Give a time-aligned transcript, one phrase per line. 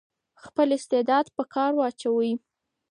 [0.43, 2.31] خپل استعداد په کار واچوئ.